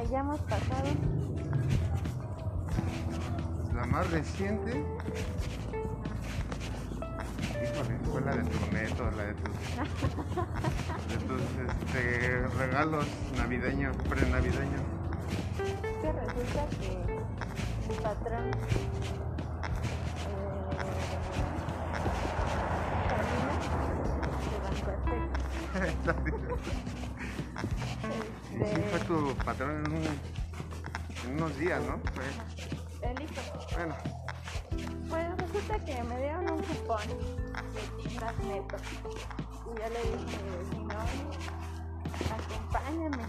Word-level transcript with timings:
hayamos 0.00 0.40
pasado. 0.40 0.88
La 3.74 3.84
más 3.86 4.10
reciente. 4.10 4.84
Híjole, 7.62 7.98
fue 8.10 8.20
la 8.22 8.36
de 8.36 8.42
tu 8.44 8.72
neto, 8.72 9.10
la 9.16 9.22
de 9.24 9.34
tus, 9.34 9.54
de 11.08 11.16
tus 11.26 11.42
este, 11.68 12.46
regalos 12.58 13.06
navideños, 13.36 13.96
prenavideños. 14.08 14.82
Que 16.00 16.12
resulta 16.12 16.66
que 16.80 16.90
mi 17.88 17.94
patrón 18.02 18.50
patrón 29.44 29.84
en, 29.86 29.92
un- 29.92 30.20
en 31.24 31.36
unos 31.36 31.56
días, 31.58 31.80
¿no? 31.82 31.98
Fue- 32.14 33.10
el 33.10 33.22
hijo. 33.22 33.40
bueno, 33.76 33.94
Pues 35.08 35.36
resulta 35.38 35.78
que 35.84 36.02
me 36.04 36.18
dieron 36.18 36.50
un 36.50 36.62
cupón 36.62 37.00
de 37.74 38.02
tiendas 38.02 38.38
neto. 38.38 38.76
Y 39.64 39.68
yo 39.78 39.88
le 39.88 40.02
dije, 40.16 40.38
si 40.70 40.78
no, 40.78 41.00
acompáñame. 42.34 43.24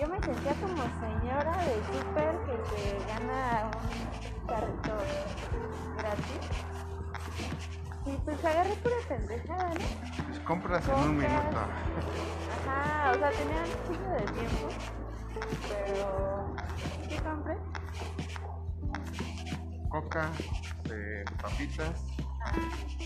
Yo 0.00 0.06
me 0.06 0.20
sentía 0.20 0.54
como 0.54 0.82
señora 1.00 1.56
de 1.64 1.74
súper 1.86 2.38
que 2.44 2.62
se 2.70 2.98
gana 3.06 3.70
un 3.74 4.46
carrito 4.46 4.96
gratis. 5.96 6.44
Y 8.06 8.16
pues 8.24 8.44
agarré 8.44 8.74
pura 8.76 8.94
pendejada, 9.08 9.68
¿no? 9.68 10.24
pues 10.26 10.38
compras 10.40 10.88
en 10.88 10.94
un 10.94 11.16
minuto. 11.18 11.58
Ajá, 12.66 13.12
o 13.12 13.18
sea, 13.18 13.30
tenía 13.32 13.62
un 13.62 13.86
chingo 13.86 14.10
de 14.10 14.24
tiempo. 14.32 14.68
Pero, 15.68 16.54
¿qué 17.08 17.16
compré? 17.18 17.56
Coca, 19.88 20.30
eh, 20.90 21.24
papitas, 21.42 22.04
Ah, 22.42 22.52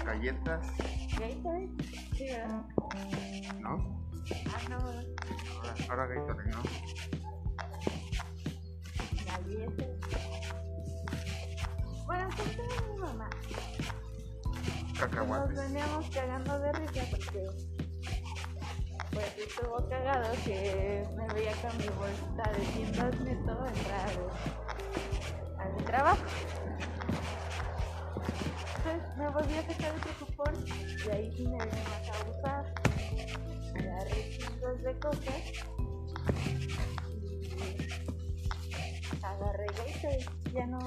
galletas, 0.05 0.67
Gatorade. 1.19 1.69
Sí, 2.17 2.27
¿verdad? 2.27 2.63
¿no? 3.61 4.01
Ah, 4.47 4.61
no, 4.71 4.77
Ahora, 4.79 5.75
ahora 5.91 6.07
Gatorade, 6.07 6.51
¿no? 6.51 6.63
galletas. 9.27 9.93
Bueno, 12.07 12.29
mi 12.95 13.01
mamá. 13.01 13.29
Nos 14.95 15.55
veníamos 15.55 16.09
cagando 16.11 16.59
de 16.61 16.73
risa 16.73 17.03
porque 17.11 17.51
pues 19.11 19.39
estuvo 19.39 19.89
cagado 19.89 20.33
que 20.45 21.05
me 21.17 21.35
veía 21.35 21.53
con 21.57 21.77
mi 21.79 21.89
bolsita 21.89 22.53
de 22.53 22.65
tiendas 22.67 23.21
neto 23.21 23.67
entrar 23.67 24.13
a 25.59 25.69
mi 25.69 25.85
trabajo. 25.85 26.25
Entonces 28.77 29.17
me 29.17 29.29
volví 29.31 29.55
a 29.55 29.67
sacar 29.67 29.95
ese 29.97 30.25
cupón 30.25 30.55
y 30.65 31.11
ahí 31.11 31.33
sí 31.37 31.43
me 31.49 31.65
vine 31.65 31.83
más 31.91 32.09
a 32.09 32.15
abusar. 32.21 32.75
Agarré 33.77 34.39
chingos 34.39 34.83
de 34.83 34.99
cosas 35.01 35.43
y 38.71 39.25
agarré 39.25 39.67
Gatorade. 39.67 40.27
Ya 40.53 40.67
no, 40.67 40.79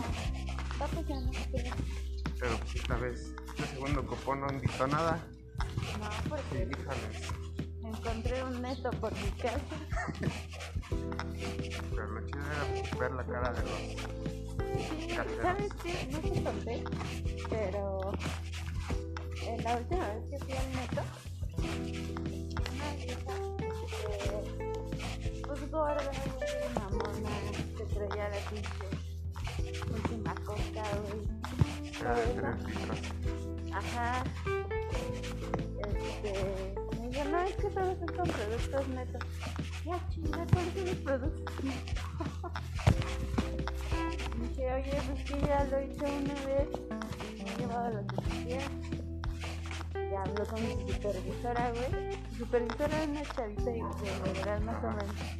papas 0.80 1.06
ya 1.08 1.20
no. 1.20 2.07
Pero 2.40 2.58
pues 2.60 2.76
esta 2.76 2.96
vez, 2.98 3.34
este 3.48 3.66
segundo 3.68 4.06
cupón 4.06 4.42
no 4.42 4.48
invitó 4.54 4.88
nada. 4.88 5.20
No, 6.00 6.10
porque 6.30 6.68
híjole. 6.70 7.10
encontré 7.84 8.44
un 8.44 8.62
neto 8.62 8.90
por 9.02 9.12
mi 9.14 9.32
casa. 9.32 9.76
Pero 11.92 12.08
lo 12.08 12.26
chido 12.28 12.40
era 12.52 13.00
ver 13.00 13.12
la 13.12 13.26
cara 13.26 13.54
de 13.54 13.62
los. 13.64 13.72
Sí, 14.78 15.08
Caseros. 15.16 15.42
¿sabes 15.42 15.74
qué? 15.84 16.08
No 16.12 16.20
te 16.20 16.44
conté, 16.44 16.84
pero 17.50 18.12
en 19.48 19.64
la 19.64 19.78
última 19.78 20.08
vez 20.10 20.30
que 20.30 20.38
fui 20.40 20.54
al 20.54 20.72
neto, 20.74 21.02
una 22.74 22.94
vieja, 22.96 23.36
eh, 24.00 25.42
pues 25.48 25.72
gorda, 25.72 26.12
mamona, 26.76 27.36
que 27.78 27.84
traía 27.86 28.30
la 28.30 28.38
pinche 28.50 28.97
Era 29.68 29.86
de 30.16 31.44
Todo 32.00 32.16
eso. 32.16 32.58
3 32.58 32.64
litros. 32.68 33.00
Ajá. 33.74 34.24
Este, 35.98 36.32
me 37.00 37.08
dijo, 37.10 37.24
no, 37.30 37.42
es 37.42 37.56
que 37.56 37.68
todos 37.70 37.98
son 38.00 38.08
con 38.08 38.28
productos 38.28 38.88
netos. 38.90 39.24
Ya, 39.86 40.10
chinga, 40.10 40.46
¿cuáles 40.52 40.74
son 40.74 40.86
los 40.86 40.96
productos 40.96 41.64
netos? 41.64 41.96
Dije, 44.42 44.74
oye, 44.74 45.02
pues 45.08 45.24
que 45.24 45.48
ya 45.48 45.64
lo 45.66 45.82
hice 45.82 46.06
una 46.06 46.34
vez, 46.46 46.70
me 47.38 47.52
he 47.52 47.58
llevado 47.58 47.90
lo 47.90 48.08
que 48.08 48.16
quisiera. 48.16 48.68
Ya 50.12 50.22
habló 50.22 50.46
con 50.46 50.62
mi 50.64 50.94
supervisora, 50.94 51.72
güey. 51.72 52.18
Mi 52.32 52.38
supervisora 52.38 53.04
es 53.04 53.08
una 53.10 53.24
chavita 53.24 53.72
y 53.72 53.74
de 53.74 53.82
mi 54.24 54.40
edad 54.40 54.62
más 54.62 54.84
o 54.84 54.88
menos. 54.92 55.37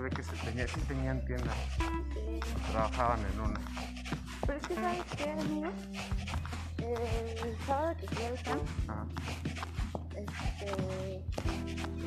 Se 0.00 0.04
ve 0.04 0.10
que 0.16 0.22
se 0.22 0.32
tenía, 0.46 0.66
sí 0.66 0.80
tenían 0.88 1.22
tiendas, 1.26 1.54
Sí. 2.14 2.40
trabajaban 2.72 3.20
en 3.34 3.40
una. 3.40 3.60
Pero 4.46 4.58
es 4.58 4.66
que, 4.66 4.74
¿sabes 4.74 5.02
qué, 5.14 5.30
amigo? 5.30 5.70
El 6.78 7.56
sábado 7.66 7.94
que 8.00 8.06
fui 8.08 8.24
al 8.24 8.42
camp, 8.42 8.62
Ajá. 8.88 9.06
este, 10.16 11.22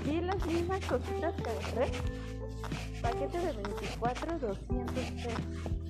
vi 0.05 0.21
las 0.21 0.45
mismas 0.47 0.79
cositas 0.85 1.33
que 1.35 1.49
agarré. 1.49 1.91
Paquete 2.99 3.37
de 3.37 3.53
24, 3.53 4.39
200 4.39 4.93
pesos. 4.95 5.33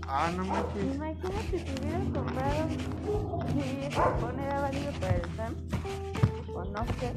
Ah, 0.05 0.29
no 0.35 0.43
manches. 0.43 0.95
Imagínate 0.95 1.59
si 1.59 1.71
hubiera 1.79 1.99
comprado 2.11 2.67
si 2.69 3.85
ese 3.85 4.01
cupón 4.01 4.39
era 4.41 4.59
válido 4.61 4.91
para 4.99 5.15
el 5.15 5.35
SAM 5.37 5.55
o 6.53 6.63
no 6.65 6.85
sé. 6.99 7.13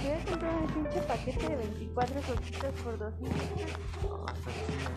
Si 0.00 0.06
hubiera 0.06 0.24
comprado 0.24 0.58
un 0.58 0.66
pinche 0.68 1.00
paquete 1.02 1.46
de 1.46 1.56
24 1.56 2.20
cositas 2.22 2.72
por 2.82 2.98
200 2.98 3.42
pesos. 3.50 3.78
Ah, 4.26 4.32
está 4.34 4.50
chido. 4.66 4.90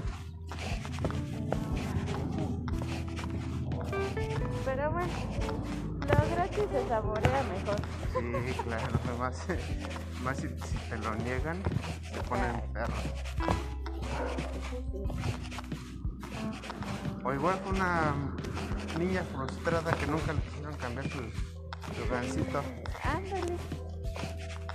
Pero 4.64 4.92
bueno, 4.92 5.14
lo 6.00 6.36
gratis 6.36 6.64
se 6.72 6.88
saborea 6.88 7.44
mejor. 7.44 7.80
Sí, 8.14 8.54
claro, 8.64 9.00
más, 9.20 9.46
más 10.24 10.38
si, 10.38 10.48
si 10.48 10.78
te 10.90 10.98
lo 10.98 11.16
niegan, 11.16 11.62
se 12.14 12.22
ponen 12.24 12.62
perros. 12.72 13.04
Sí, 14.70 14.78
sí. 14.92 15.04
O 17.26 17.34
igual 17.34 17.60
fue 17.62 17.74
una 17.74 18.14
niña 18.98 19.24
frustrada 19.36 19.92
que 19.92 20.08
nunca 20.08 20.32
le 20.32 20.42
quisieron 20.42 20.76
cambiar 20.76 21.10
su, 21.10 21.20
su 21.20 22.10
gancito. 22.10 22.64
Ándale. 23.04 23.58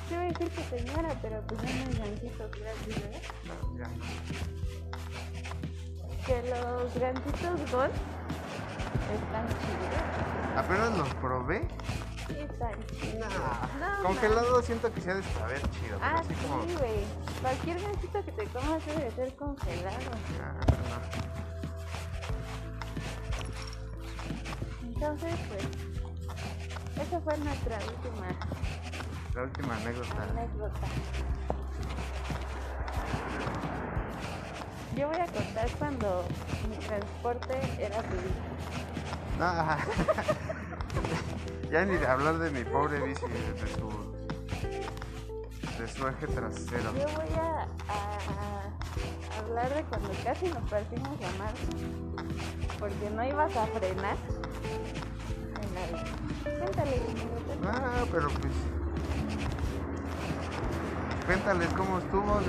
Te 0.09 0.15
iba 0.15 0.23
a 0.23 0.27
decir 0.27 0.49
que 0.51 0.63
señora, 0.79 1.19
pero 1.21 1.43
pues 1.47 1.63
no 1.63 1.69
hay 1.69 1.95
gancitos 1.99 2.51
gratis, 2.51 2.95
¿verdad? 3.03 3.23
No, 3.45 3.79
ya. 3.79 3.89
Que 6.25 6.43
los 6.51 6.95
gancitos 6.95 7.71
Gold 7.73 7.93
están 9.13 9.49
chidos. 9.49 10.57
Apenas 10.57 10.97
los 10.99 11.15
probé. 11.17 11.69
Sí, 12.27 12.37
están 12.39 12.87
chidos. 12.87 13.29
Nah, 13.81 13.97
No, 13.99 14.03
congelado 14.09 14.63
siento 14.63 14.93
que 14.93 15.01
se 15.01 15.11
ha 15.11 15.15
de 15.15 15.23
saber 15.23 15.61
chido. 15.71 15.99
Ah, 16.03 16.21
así 16.21 16.35
sí, 16.35 16.75
güey. 16.79 17.05
Cualquier 17.41 17.81
gancito 17.81 18.25
que 18.25 18.33
te 18.33 18.45
comas 18.47 18.85
debe 18.87 19.05
de 19.05 19.11
ser 19.13 19.37
congelado. 19.37 20.11
ya, 20.37 20.53
no. 20.53 21.29
Entonces, 24.89 25.35
pues, 25.49 25.65
esa 27.07 27.21
fue 27.21 27.39
nuestra 27.39 27.79
última 27.79 28.27
La 29.39 29.45
última 29.45 29.77
anécdota. 29.77 30.23
anécdota. 30.33 30.81
Yo 34.97 35.07
voy 35.07 35.17
a 35.17 35.27
contar 35.27 35.69
cuando 35.79 36.25
mi 36.69 36.77
transporte 36.79 37.57
era 37.79 38.03
público. 38.03 38.35
No. 39.39 39.53
ya 41.71 41.85
ni 41.85 41.97
de 41.99 42.07
hablar 42.09 42.39
de 42.39 42.51
mi 42.51 42.65
pobre 42.65 42.99
bici, 43.01 43.27
de 43.29 43.69
su. 43.77 43.89
de 45.81 45.87
su 45.89 46.09
eje 46.09 46.27
trasero. 46.27 46.93
Yo 46.95 47.07
voy 47.15 47.29
a, 47.39 47.69
a- 47.93 47.95
a 47.95 49.39
hablar 49.39 49.73
de 49.73 49.85
cuando 49.85 50.11
casi 50.25 50.49
nos 50.49 50.69
partimos 50.69 51.11
la 51.21 51.31
madre 51.39 51.61
porque 52.81 53.09
no 53.11 53.25
ibas 53.25 53.57
a 53.57 53.67
frenar 53.69 54.17
Cuéntale, 56.43 56.59
cuéntale. 56.59 57.01
Ah, 57.69 58.05
pero 58.11 58.29
pues. 58.31 58.53
Cuéntales 61.29 61.69
cómo 61.77 61.99
estuvo. 61.99 62.41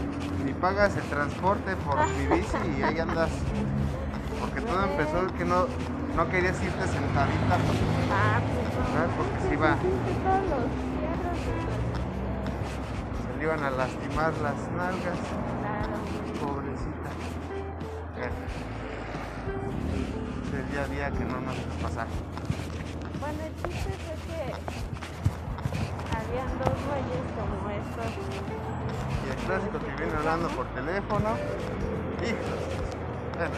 Ni 0.45 0.53
pagas 0.53 0.95
el 0.95 1.03
transporte 1.03 1.75
por 1.85 1.97
mi 2.15 2.27
bici 2.27 2.55
y 2.79 2.81
ahí 2.81 2.97
andas. 2.97 3.29
Porque 4.39 4.61
todo 4.61 4.85
empezó 4.85 5.27
que 5.37 5.43
no, 5.43 5.65
no 6.15 6.29
querías 6.29 6.55
irte 6.63 6.87
sentadita. 6.87 7.57
pues, 7.57 7.77
Ah, 8.09 8.39
pues 9.03 9.09
porque 9.17 9.49
se 9.49 9.53
iba. 9.53 9.75
Se 13.21 13.37
le 13.37 13.43
iban 13.43 13.63
a 13.65 13.69
lastimar 13.69 14.31
las 14.37 14.55
nalgas. 14.71 15.19
Pobrecita. 16.39 17.09
Es 20.47 20.53
el 20.53 20.71
día 20.71 20.83
a 20.83 20.87
día 20.87 21.11
que 21.11 21.25
no 21.25 21.41
nos 21.41 21.55
va 21.57 21.75
a 21.79 21.81
pasar. 21.83 22.07
Bueno, 23.19 23.39
el 23.43 23.53
chiste 23.55 23.91
fue 24.05 24.15
que 24.25 24.39
habían 26.29 26.47
dos 26.59 26.77
güeyes 26.85 27.25
como 27.35 27.69
estos. 27.69 28.11
Y 29.25 29.29
el 29.29 29.35
clásico 29.45 29.79
que 29.79 30.03
viene 30.03 30.17
hablando 30.17 30.47
por 30.49 30.65
teléfono. 30.67 31.29
Hijos. 32.21 32.59
Bueno, 33.35 33.51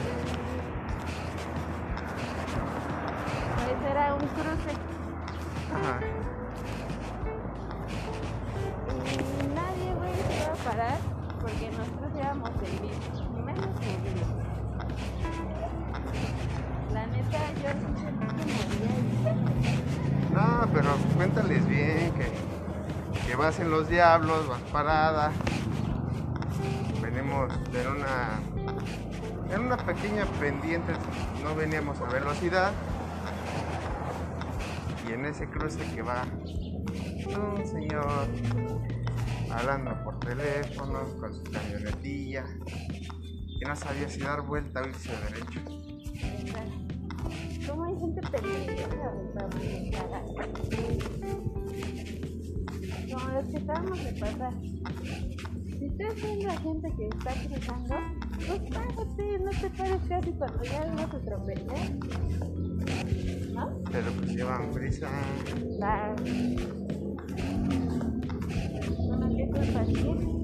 Pues 3.56 3.92
era 3.92 4.14
un 4.16 4.28
cruce. 4.28 4.81
Que 23.52 23.58
vas 23.58 23.60
en 23.60 23.72
los 23.72 23.90
diablos, 23.90 24.48
vas 24.48 24.62
parada. 24.72 25.32
Venimos 27.02 27.52
en 27.74 27.88
una 27.88 28.40
en 29.54 29.62
una 29.62 29.78
pequeña 29.78 30.26
pendiente, 30.40 30.94
no 31.44 31.56
veníamos 31.56 32.00
a 32.00 32.06
velocidad. 32.06 32.72
Y 35.08 35.14
en 35.14 35.26
ese 35.26 35.48
cruce 35.48 35.80
que 35.94 36.02
va 36.02 36.26
un 37.28 37.66
señor 37.66 38.28
hablando 39.52 39.92
por 40.04 40.20
teléfono 40.20 41.00
con 41.20 41.34
su 41.34 41.44
camionetilla 41.44 42.46
y 42.66 43.66
no 43.66 43.76
sabía 43.76 44.08
si 44.08 44.22
dar 44.22 44.42
vuelta 44.42 44.82
o 44.82 44.88
irse 44.88 45.12
derecho. 45.12 45.60
¿Cómo 47.68 47.84
hay 47.84 48.00
gente 48.00 48.22
de 48.22 48.38
Como 53.12 53.28
los 53.30 53.46
que 53.48 53.58
estábamos 53.58 54.04
de 54.04 54.14
pasar. 54.14 54.54
Si 54.62 55.88
ustedes 55.88 56.22
ven 56.22 56.44
la 56.44 56.58
gente 56.58 56.94
que 56.96 57.08
está 57.08 57.34
cruzando, 57.34 57.96
pues 58.48 58.62
párate, 58.72 59.40
no 59.40 59.52
te 59.52 59.70
pares 59.72 60.02
casi 60.08 60.32
cuando 60.32 60.64
ya 60.64 60.86
no 60.86 60.98
se 60.98 61.18
atropella. 61.18 61.74
¿No? 63.54 63.84
Pero 63.92 64.12
pues 64.14 64.32
llevan 64.32 64.72
prisa. 64.72 65.10
Claro. 65.78 66.16
Uno 68.98 69.30
que 69.30 69.44
es 69.60 69.70
fácil. 69.72 70.42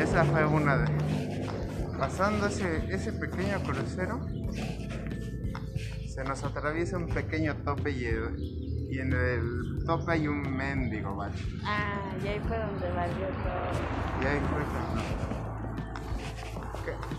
Esa 0.00 0.24
fue 0.24 0.46
una 0.46 0.78
de. 0.78 0.86
Pasando 1.98 2.46
ese, 2.46 2.92
ese 2.92 3.12
pequeño 3.12 3.62
crucero, 3.62 4.20
se 6.16 6.24
nos 6.24 6.42
atraviesa 6.44 6.96
un 6.96 7.08
pequeño 7.08 7.54
tope 7.56 7.90
y, 7.90 8.06
y 8.90 8.98
en 8.98 9.12
el 9.12 9.84
tope 9.86 10.12
hay 10.12 10.26
un 10.28 10.56
mendigo, 10.56 11.14
¿vale? 11.14 11.34
Ah, 11.64 12.00
y 12.24 12.26
ahí 12.26 12.40
fue 12.48 12.58
donde 12.58 12.90
valió 12.92 13.26
todo. 13.28 14.22
Y 14.22 14.26
ahí 14.26 14.40
fue 14.50 14.64
cuando- 14.72 15.02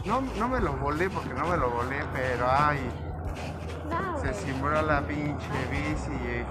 No, 0.06 0.22
no 0.40 0.48
me 0.50 0.60
lo 0.62 0.74
volé 0.78 1.10
porque 1.12 1.34
no 1.34 1.46
me 1.48 1.58
lo 1.58 1.70
volé, 1.70 1.98
pero 2.14 2.48
ay, 2.50 2.80
No, 3.90 4.18
se 4.20 4.30
güey. 4.30 4.34
cimbró 4.44 4.82
la 4.82 5.02
pinche 5.02 5.48
bici 5.70 6.12
y, 6.12 6.44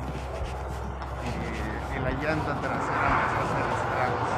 y- 1.27 1.97
y 1.97 1.99
la 2.01 2.11
llanta 2.11 2.61
trasera 2.61 3.09
empezó 3.11 3.41
a 3.41 3.43
hacer 3.43 3.67
estragos. 3.73 4.36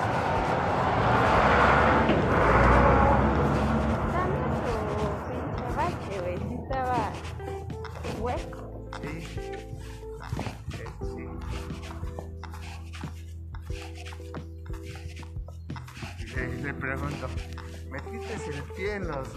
Pie 18.79 18.95
en 18.95 19.09
los, 19.09 19.29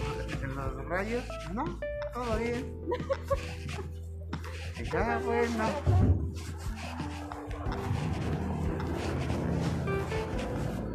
en 0.43 0.55
los 0.55 0.85
rayos? 0.85 1.23
No, 1.51 1.65
todo 2.13 2.37
bien. 2.37 2.75
Y 4.79 4.83
ya, 4.91 5.19
bueno. 5.25 5.65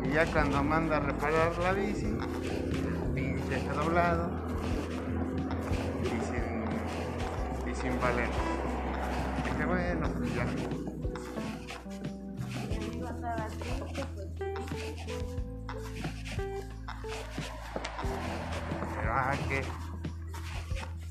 Y 0.04 0.12
ya 0.12 0.26
cuando 0.26 0.62
manda 0.62 0.98
a 0.98 1.00
reparar 1.00 1.58
la 1.58 1.72
bici, 1.72 2.16
pinche 3.14 3.62
doblado 3.75 4.31
y 6.04 6.08
sin, 6.25 7.72
y 7.72 7.75
sin 7.75 8.00
valer. 8.00 8.28
Dije, 9.44 9.64
bueno, 9.66 10.08
pues 10.19 10.34
ya. 10.37 10.85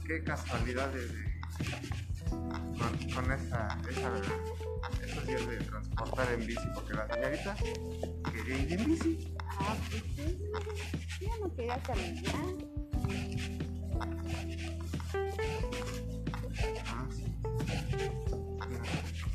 Qué 0.05 0.23
casualidades 0.23 1.11
de, 1.11 1.39
con, 2.29 3.11
con 3.13 3.31
esa, 3.31 3.79
esa, 3.89 4.11
esos 5.03 5.27
días 5.27 5.47
de 5.47 5.57
transportar 5.57 6.31
en 6.33 6.45
bici, 6.45 6.67
porque 6.73 6.93
la 6.93 7.07
señorita 7.07 7.55
quería 8.31 8.57
ir 8.57 8.73
en 8.73 8.85
bici. 8.85 9.35
Ah, 9.59 9.75
pues 9.89 10.03
sí. 10.15 10.39
Yo 11.21 11.29
no 11.41 11.55
quería 11.55 11.77
caminar. 11.81 12.35
Ah, 16.87 17.07
sí. 17.09 17.25
Una, 18.67 18.83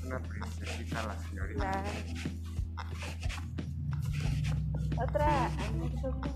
una 0.06 0.18
princesita 0.22 1.06
la 1.06 1.16
señorita. 1.28 1.60
Claro. 1.60 1.90
Otra 5.02 5.46
anécdota. 5.46 6.30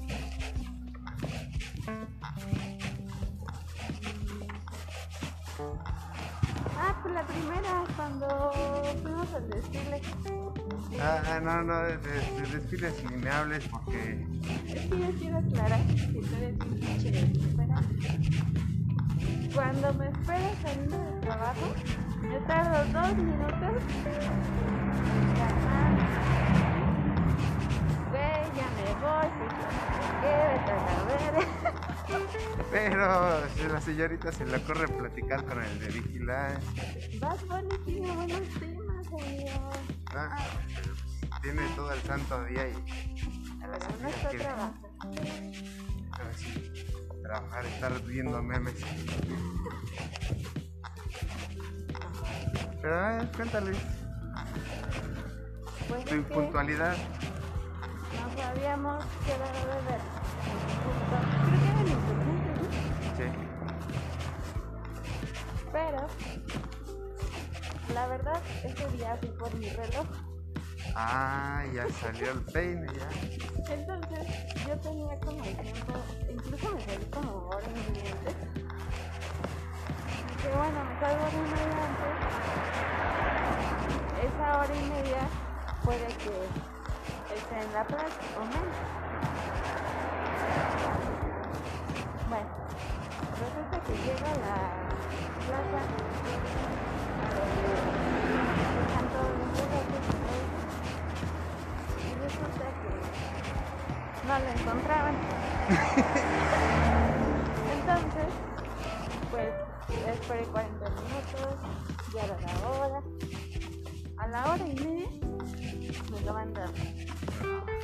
Ah, 6.76 6.94
pues 7.02 7.14
la 7.14 7.22
primera, 7.22 7.84
cuando 7.96 8.52
fuimos 9.02 9.32
al 9.34 9.48
desfile. 9.50 10.00
Ah, 11.00 11.40
no, 11.42 11.62
no, 11.62 11.82
de, 11.82 11.96
de- 11.98 12.40
de 12.40 12.58
desfiles 12.58 13.04
ni 13.04 13.16
me 13.16 13.30
hables 13.30 13.64
porque 13.68 14.26
Es 14.66 14.80
que 14.86 14.98
yo 14.98 15.10
quiero 15.18 15.38
aclarar 15.38 15.80
que 15.86 15.94
tú 16.12 16.36
eres 16.36 16.54
un 16.60 16.80
pinche 16.80 17.10
desesperante. 17.10 18.08
Cuando 19.54 19.94
me 19.94 20.08
esperas 20.08 20.58
saliendo 20.62 20.98
del 20.98 21.20
trabajo, 21.20 21.74
me 22.22 22.40
tardo 22.40 22.84
dos 23.00 23.16
minutos. 23.16 23.82
Ve, 28.12 28.50
ya 28.54 28.68
me 28.76 28.94
voy, 29.00 29.28
no 29.38 29.70
sé 29.70 29.86
qué, 30.20 30.34
vete 30.52 30.72
a 30.72 30.76
la. 30.76 31.83
Pero 32.70 33.48
si 33.54 33.62
la 33.68 33.80
señorita 33.80 34.32
se 34.32 34.44
le 34.44 34.56
ocurre 34.56 34.88
platicar 34.88 35.44
con 35.44 35.62
el 35.62 35.78
de 35.80 35.86
vigilancia. 35.88 36.84
Bad 37.20 37.40
Bunny 37.46 37.78
tiene 37.84 38.10
buenos 38.12 38.48
temas, 38.60 39.06
amigo. 39.06 39.70
Ah, 40.14 40.36
tiene 41.42 41.62
todo 41.76 41.92
el 41.92 42.02
santo 42.02 42.44
día 42.44 42.68
y 42.68 43.62
A 43.62 43.68
ver, 43.68 43.80
uno 43.98 44.08
está 44.08 44.28
trabajando. 44.30 44.88
trabajar, 47.22 47.66
estar 47.66 48.02
viendo 48.02 48.42
memes. 48.42 48.74
Pero 52.82 52.98
a 52.98 53.16
ver, 53.16 53.32
cuéntale 53.32 53.72
Pues 55.88 56.04
tu 56.04 56.14
es 56.14 56.26
que 56.26 56.34
puntualidad. 56.34 56.96
Nos 58.20 58.44
habíamos 58.44 59.04
quedado 59.24 59.60
de 59.66 59.78
ver. 59.90 60.00
Creo 61.44 61.58
que 61.60 61.68
era 61.68 61.80
el 61.80 61.88
insurgente, 61.88 62.50
¿no? 62.60 62.66
Sí. 63.16 63.26
Pero, 65.72 66.00
la 67.94 68.06
verdad, 68.06 68.40
ese 68.64 68.88
día 68.90 69.16
fui 69.20 69.30
por 69.30 69.54
mi 69.54 69.68
reloj. 69.70 70.06
Ah, 70.96 71.64
ya 71.74 71.88
salió 72.00 72.30
el 72.30 72.40
peine, 72.42 72.86
ya. 72.86 73.08
Entonces 73.72 74.28
yo 74.66 74.78
tenía 74.78 75.18
como 75.20 75.42
el 75.44 75.56
tiempo, 75.56 75.94
incluso 76.30 76.74
me 76.74 76.80
salí 76.82 77.04
como 77.06 77.48
hora 77.48 77.66
y 77.66 77.74
media 77.90 78.12
antes. 78.12 78.36
Que 80.40 80.48
bueno, 80.50 80.84
me 80.84 81.00
salgo 81.00 81.22
hora 81.24 81.34
y 81.34 81.36
media 81.50 81.84
antes. 81.88 82.12
Esa 84.24 84.46
hora 84.58 84.74
y 84.74 84.84
media 84.90 85.22
puede 85.84 86.06
que 86.06 86.73
esté 87.44 87.60
en 87.60 87.72
la 87.72 87.84
plaza 87.84 88.06
o 88.36 88.44
menos. 88.44 88.76
Bueno, 92.28 92.48
resulta 93.40 93.76
que 93.84 93.92
llega 94.04 94.30
la 94.44 94.58
plaza 95.46 95.80
están 98.86 99.06
todos 99.12 99.32
los 99.38 99.52
eso. 99.58 100.12
Y 102.00 102.10
resulta 102.22 102.66
que 102.80 102.90
no 104.26 104.34
lo 104.38 104.48
encontraban. 104.60 105.16
Entonces, 107.72 108.30
pues 109.30 109.52
esperé 110.08 110.44
40 110.44 110.90
minutos, 110.90 111.56
ya 112.14 112.20
era 112.24 112.36
la 112.40 112.52
hora. 112.70 113.00
A 114.16 114.28
la 114.28 114.40
hora 114.52 114.66
y 114.66 114.74
media 114.76 115.23
me 116.10 116.20
lo 116.20 116.34
mandaron. 116.34 116.74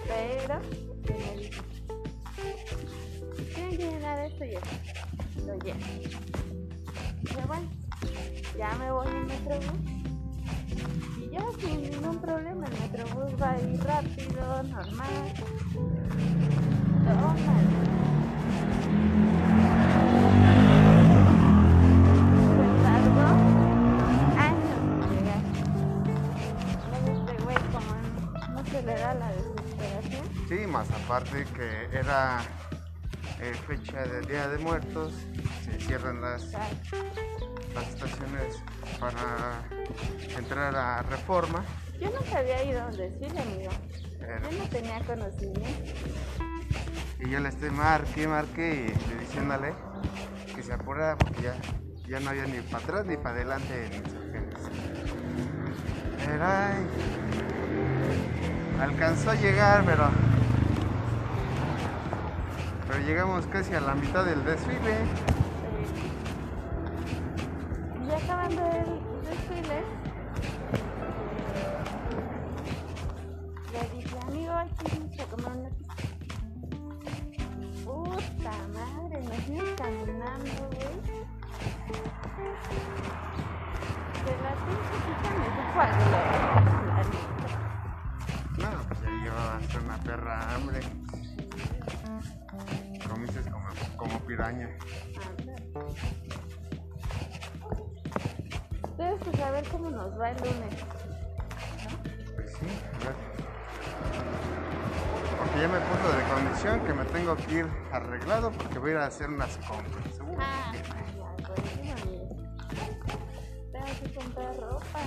Pero, 0.07 0.61
tienen 3.55 3.77
que 3.77 3.91
llenar 3.91 4.19
esto 4.21 4.45
y 4.45 4.55
esto. 4.55 4.69
Lo 5.47 5.55
lleno. 5.59 5.87
Dije, 7.23 7.47
bueno, 7.47 7.69
ya 8.57 8.75
me 8.77 8.91
voy 8.93 9.07
en 9.09 9.27
Metrobús. 9.27 9.81
Y 11.19 11.31
ya 11.31 11.45
sin 11.59 11.83
ningún 11.83 12.21
problema, 12.21 12.67
el 12.67 12.81
Metrobús 12.81 13.41
va 13.41 13.53
a 13.53 13.61
ir 13.61 13.83
rápido, 13.85 14.62
normal. 14.62 15.35
Todo 17.05 17.29
mal. 17.47 17.67
Más 30.80 30.90
aparte 30.92 31.44
que 31.54 31.99
era 31.99 32.40
eh, 33.38 33.52
fecha 33.66 34.02
del 34.02 34.25
Día 34.26 34.49
de 34.49 34.56
Muertos, 34.56 35.12
se 35.62 35.78
cierran 35.78 36.22
las, 36.22 36.52
las 37.75 37.87
estaciones 37.87 38.56
para 38.99 39.62
entrar 40.38 40.75
a 40.75 41.02
Reforma. 41.02 41.62
Yo 42.00 42.08
nunca 42.08 42.38
había 42.38 42.64
ido 42.64 42.82
a 42.82 42.87
decirle, 42.92 43.40
amigo. 43.40 43.70
Yo 44.20 44.58
no 44.58 44.64
tenía 44.70 45.00
conocimiento. 45.00 45.92
y 47.18 47.28
yo 47.28 47.40
le 47.40 47.50
estoy 47.50 47.70
marque, 47.70 48.26
marque 48.26 48.94
y 48.96 49.08
le 49.10 49.20
diciéndole 49.20 49.75
que 50.54 50.62
se 50.62 50.72
apura 50.72 51.14
porque 51.18 51.42
ya, 51.42 51.56
ya 52.08 52.20
no 52.20 52.30
había 52.30 52.46
ni 52.46 52.62
para 52.62 52.84
atrás 52.84 53.04
ni 53.04 53.18
para 53.18 53.34
adelante 53.34 53.87
en. 53.87 54.50
Pero 56.25 56.46
ay, 56.46 56.87
alcanzó 58.80 59.32
a 59.32 59.34
llegar, 59.34 59.84
pero 59.84 60.08
pero 62.90 63.06
llegamos 63.06 63.47
casi 63.47 63.73
a 63.75 63.80
la 63.80 63.94
mitad 63.94 64.25
del 64.25 64.44
desfile. 64.44 65.39
Nos 100.11 100.21
va 100.21 100.31
el 100.31 100.37
lunes. 100.38 100.75
Pues 102.35 102.52
sí. 102.52 102.67
Porque 105.38 105.61
ya 105.61 105.69
me 105.69 105.81
puso 105.81 106.17
de 106.17 106.23
condición 106.25 106.81
que 106.81 106.93
me 106.93 107.05
tengo 107.07 107.37
que 107.37 107.55
ir 107.55 107.67
arreglado 107.93 108.50
porque 108.52 108.79
voy 108.79 108.90
a 108.90 108.93
ir 108.93 108.99
a 108.99 109.07
hacer 109.07 109.29
unas 109.29 109.57
compras. 109.59 110.21
Uh, 110.21 110.37
Ah, 110.38 110.73
ya, 110.75 110.95
buenísimo, 111.49 111.93
amigo. 111.93 112.29
Tengo 113.73 113.87
que 114.02 114.14
comprar 114.14 114.57
ropa 114.57 115.00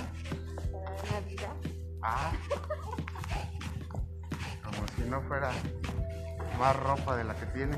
para 0.72 1.12
Navidad. 1.22 1.55
Ah. 2.01 2.31
Como 4.63 4.88
si 4.95 5.01
no 5.10 5.22
fuera 5.24 5.51
más 6.60 6.75
ropa 6.77 7.15
de 7.15 7.24
la 7.24 7.36
que 7.36 7.45
tiene. 7.48 7.77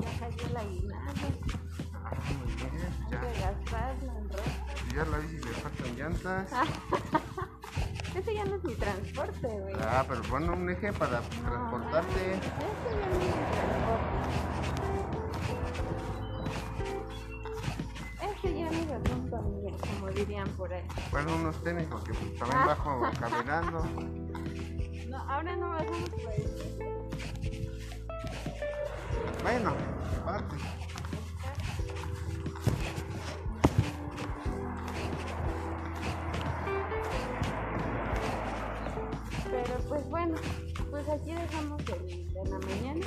Ya 0.00 0.18
cayó 0.20 0.46
el 0.46 0.56
aguinaldo. 0.56 1.63
Ya 4.94 5.04
la 5.06 5.18
bici 5.18 5.36
le 5.44 5.52
faltan 5.54 5.96
llantas. 5.96 6.48
Ese 8.14 8.32
ya 8.34 8.44
no 8.44 8.54
es 8.54 8.62
mi 8.64 8.74
transporte, 8.76 9.48
güey. 9.48 9.74
Ah, 9.82 10.04
pero 10.08 10.22
bueno, 10.30 10.52
un 10.52 10.70
eje 10.70 10.92
para 10.92 11.20
No, 11.20 11.50
transportarte. 11.50 12.34
Ese 12.34 12.50
ya 13.00 13.06
no 13.08 13.12
es 13.12 13.18
mi 13.18 13.30
transporte. 13.50 14.24
Ese 18.22 18.58
ya 18.58 18.70
no 18.70 18.78
es 18.78 18.90
asunto 19.04 19.42
mío, 19.42 19.76
como 19.80 20.10
dirían 20.10 20.48
por 20.50 20.72
ahí. 20.72 20.84
Bueno, 21.10 21.34
unos 21.34 21.60
tenis 21.64 21.86
porque 21.90 22.12
pues, 22.14 22.38
también 22.38 22.66
bajo 22.66 23.10
caminando. 23.18 23.84
No, 25.08 25.18
ahora 25.28 25.56
no 25.56 25.70
bajamos 25.70 26.10
por 26.10 26.28
ahí. 26.30 26.44
Bueno, 29.42 29.74
parte. 30.24 30.56
Pues 39.94 40.10
bueno, 40.10 40.34
pues 40.90 41.08
aquí 41.08 41.32
dejamos 41.32 41.80
el 41.88 42.32
de 42.32 42.44
la 42.50 42.58
mañana. 42.58 43.06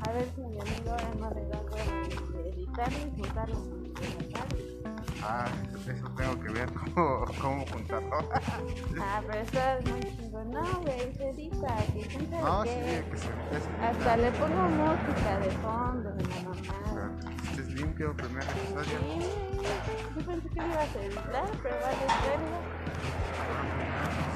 A 0.00 0.12
ver 0.12 0.26
si 0.34 0.40
mi 0.40 0.58
amigo 0.58 0.90
ahora 0.90 1.10
no 1.20 1.30
le 1.30 1.46
da 1.48 1.62
de 2.32 2.48
editarlo 2.48 2.98
y 2.98 3.20
juntarlo 3.20 3.54
con 3.54 3.94
de 3.94 4.08
la 4.08 4.38
tarde. 4.38 4.78
Ah, 5.22 5.44
eso 5.68 6.08
tengo 6.16 6.40
que 6.40 6.52
ver 6.52 6.72
cómo, 6.72 7.24
cómo 7.38 7.66
juntarlo. 7.66 8.16
Ah, 9.00 9.20
pero 9.26 9.40
eso 9.40 9.58
es 9.78 9.90
muy 9.90 10.00
chingón. 10.16 10.50
No, 10.50 10.80
güey, 10.80 11.12
se 11.14 11.30
edita, 11.30 11.76
que 11.92 12.04
sabe 12.04 12.42
No, 12.42 12.62
sí, 12.64 12.70
que 13.10 13.18
se 13.18 13.84
Hasta 13.84 14.16
le 14.16 14.32
pongo 14.32 14.62
música 14.70 15.38
de 15.40 15.50
fondo 15.50 16.10
de 16.12 16.24
la 16.24 16.42
mamá. 16.44 17.12
Estés 17.50 17.68
limpio, 17.72 18.16
primer 18.16 18.42
episodio. 18.42 18.98
Sí, 19.00 19.26
yo 20.16 20.26
pensé 20.26 20.48
que 20.48 20.60
lo 20.60 20.66
ibas 20.66 20.96
a 20.96 21.02
editar, 21.02 21.50
pero 21.62 21.76
vale 21.82 22.06
verga. 22.24 23.27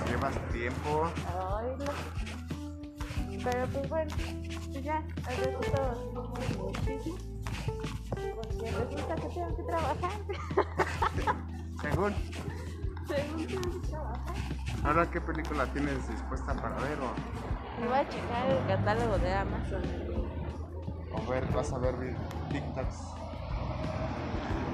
Llevas 0.08 0.34
tiempo. 0.52 1.10
Pero 3.44 3.66
pues 3.72 3.88
bueno, 3.88 4.10
pues 4.72 4.84
ya, 4.84 5.02
al 5.26 5.36
resultado 5.36 6.12
muchísimo. 6.58 7.16
Porque 8.10 8.70
resulta 8.70 9.14
que 9.16 9.28
tengo 9.28 9.56
que 9.56 9.62
trabajar. 9.64 10.12
Según. 11.80 12.14
Según 13.08 13.46
tengo 13.46 13.80
que 13.80 13.88
trabajar. 13.88 14.36
Ahora, 14.84 15.10
¿qué 15.10 15.20
película 15.20 15.66
tienes 15.66 16.08
dispuesta 16.08 16.54
para 16.54 16.76
ver? 16.76 16.98
O, 17.00 17.80
Me 17.80 17.88
voy 17.88 17.98
a 17.98 18.08
checar 18.08 18.46
el 18.50 18.66
catálogo 18.66 19.18
de 19.18 19.34
Amazon. 19.34 19.82
o 21.12 21.30
ver, 21.30 21.46
vas 21.52 21.72
a 21.72 21.78
ver 21.78 21.94
TikToks. 22.50 22.96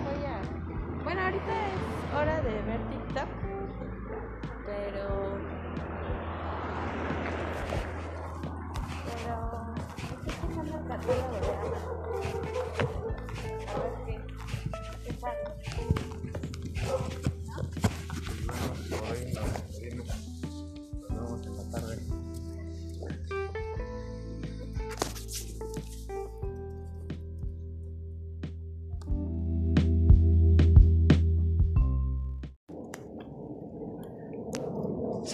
Voy 0.05 0.25
a... 0.27 1.05
Bueno, 1.05 1.21
ahorita 1.23 1.67
es 1.67 2.15
hora 2.15 2.37
de 2.43 2.51
ver 2.63 2.81
TikTok. 2.91 2.98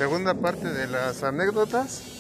segunda 0.05 0.35
parte 0.35 0.73
de 0.73 0.87
las 0.87 1.23
anécdotas. 1.23 2.14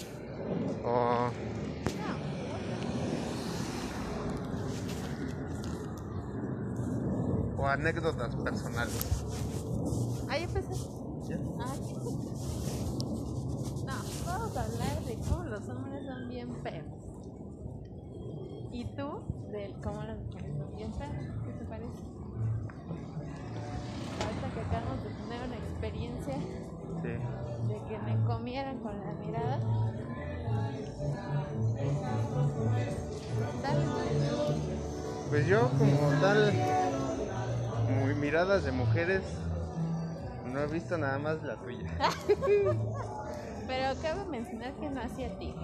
O 7.64 7.68
anécdotas 7.68 8.34
personales. 8.36 9.24
Ahí 10.28 10.42
empecé. 10.42 10.74
¿Ya? 11.26 11.38
Ah. 11.58 11.74
No, 13.86 13.94
vamos 14.26 14.56
a 14.56 14.64
hablar 14.64 15.00
de 15.06 15.14
cómo 15.28 15.44
los 15.44 15.68
hombres 15.70 16.04
son 16.06 16.28
bien 16.28 16.54
feos. 16.62 16.84
Y 18.70 18.84
tú, 18.96 19.22
de 19.50 19.74
cómo 19.82 20.02
las 20.02 20.18
mujeres 20.18 20.52
son 20.58 20.76
bien. 20.76 20.92
¿Qué 20.92 21.52
te 21.52 21.64
parece? 21.64 22.02
Ahorita 24.20 24.54
que 24.54 24.60
acabamos 24.60 25.02
de 25.02 25.10
tener 25.10 25.46
una 25.46 25.56
experiencia 25.56 26.34
Sí. 27.02 27.08
de 27.68 27.88
que 27.88 27.98
me 27.98 28.24
comieran 28.26 28.78
con 28.80 28.92
la 29.00 29.12
mirada. 29.24 29.58
Dale. 33.62 33.84
Pues 35.30 35.46
yo 35.46 35.68
como 35.78 36.20
tal, 36.20 36.52
miradas 38.12 38.64
de 38.64 38.72
mujeres, 38.72 39.22
no 40.52 40.60
he 40.60 40.66
visto 40.66 40.98
nada 40.98 41.18
más 41.18 41.42
la 41.42 41.56
tuya. 41.56 41.88
Pero 43.66 44.00
cabe 44.02 44.24
mencionar 44.26 44.72
que 44.74 44.90
no 44.90 45.00
hacia 45.00 45.38
ti. 45.38 45.54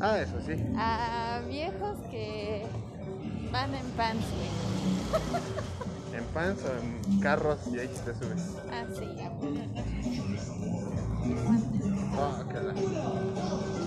Ah, 0.00 0.18
eso 0.18 0.40
sí. 0.40 0.54
A 0.76 1.40
viejos 1.48 1.98
que 2.10 2.64
van 3.50 3.74
en 3.74 3.90
pants, 3.92 4.26
güey. 4.36 4.50
En 6.12 6.24
pants 6.34 6.64
o 6.64 6.72
en 6.76 7.20
carros 7.20 7.58
y 7.72 7.78
ahí 7.78 7.86
te 7.86 8.12
subes. 8.14 8.56
Ah, 8.72 8.84
sí, 8.92 9.04
a 9.20 9.30
huevo. 9.30 9.60
Oh, 12.18 12.44
qué 12.48 13.79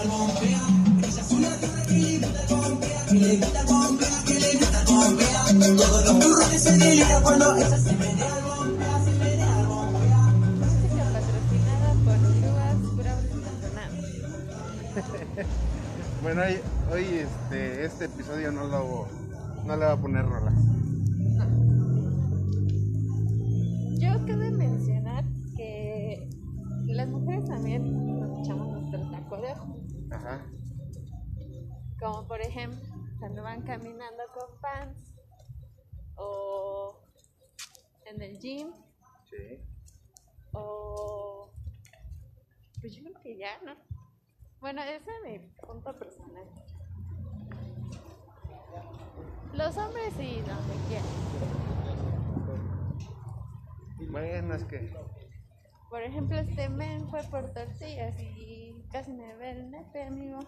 Bueno, 16.22 16.42
hoy, 16.92 17.04
este, 17.04 17.84
este 17.84 18.04
episodio 18.04 18.52
no 18.52 18.64
lo 18.64 19.08
no 19.64 19.76
le 19.76 19.84
voy 19.84 19.94
a 19.94 19.96
poner 19.96 20.26
rolas. 20.26 20.54
Como 32.20 32.28
por 32.28 32.42
ejemplo, 32.42 32.86
cuando 33.18 33.42
van 33.42 33.62
caminando 33.62 34.22
con 34.34 34.60
pants 34.60 35.14
o 36.16 37.00
en 38.04 38.20
el 38.20 38.38
gym 38.38 38.74
Sí. 39.24 39.58
o 40.52 41.50
pues 42.78 42.94
yo 42.94 43.04
creo 43.04 43.22
que 43.22 43.38
ya, 43.38 43.58
¿no? 43.64 43.74
Bueno, 44.60 44.82
ese 44.82 44.96
es 45.10 45.22
mi 45.24 45.38
punto 45.66 45.98
personal. 45.98 46.44
Los 49.54 49.78
hombres 49.78 50.12
sí, 50.18 50.42
donde 50.46 50.74
quieran. 50.88 51.06
Bueno, 54.10 54.54
es 54.56 54.64
que 54.64 54.94
Por 55.88 56.02
ejemplo, 56.02 56.38
este 56.38 56.68
men 56.68 57.08
fue 57.08 57.22
por 57.30 57.50
tortillas 57.54 58.14
y 58.20 58.84
casi 58.92 59.10
me 59.10 59.34
ve 59.36 59.52
el 59.52 59.70
nepe, 59.70 60.02
amigo. 60.02 60.40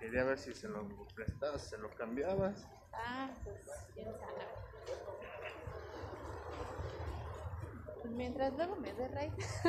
Quería 0.00 0.24
ver 0.24 0.38
si 0.38 0.54
se 0.54 0.66
lo 0.66 0.88
prestabas, 1.14 1.68
se 1.68 1.76
lo 1.78 1.94
cambiabas. 1.94 2.66
Ah, 2.94 3.30
pues 3.44 3.58
quién 3.94 4.08
sabe. 4.18 4.46
Pues 8.00 8.12
mientras 8.14 8.54
luego 8.54 8.76
me 8.76 8.92
dé 8.94 9.08
raíz. 9.08 9.34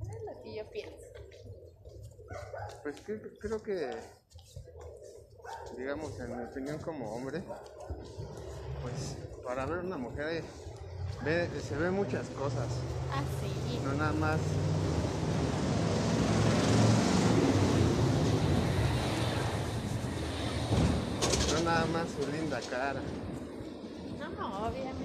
es 0.00 0.24
lo 0.26 0.42
que 0.42 0.54
yo 0.54 0.64
pienso. 0.70 1.06
Pues 2.82 2.96
cre- 3.06 3.38
creo 3.38 3.62
que, 3.62 4.02
digamos, 5.76 6.18
en 6.18 6.36
mi 6.36 6.44
opinión 6.44 6.78
como 6.80 7.14
hombre, 7.14 7.42
pues 8.82 9.16
para 9.44 9.64
ver 9.66 9.78
una 9.78 9.96
mujer 9.96 10.44
ve- 11.24 11.48
se 11.60 11.76
ve 11.76 11.90
muchas 11.90 12.28
cosas, 12.30 12.68
Ah, 13.12 13.22
sí. 13.40 13.78
no 13.84 13.92
nada 13.94 14.12
más. 14.12 14.38
No 21.52 21.60
nada 21.64 21.86
más 21.86 22.06
su 22.10 22.30
linda 22.32 22.60
cara. 22.70 23.00
No, 24.18 24.28
no, 24.30 24.66
obviamente. 24.68 25.04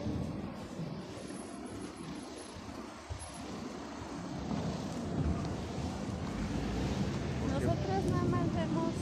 Nosotros 7.47 8.05
nada 8.12 8.25
más 8.25 8.45
vemos 8.53 8.93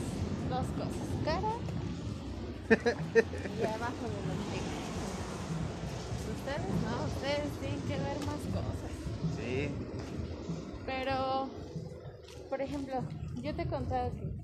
dos 0.48 0.66
cosas, 0.78 1.08
cara 1.24 1.52
por 12.58 12.66
ejemplo, 12.66 13.04
yo 13.40 13.54
te 13.54 13.62
he 13.62 13.66
contado 13.68 14.10
que 14.16 14.34